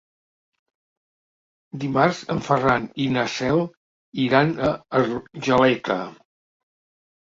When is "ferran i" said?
2.47-3.09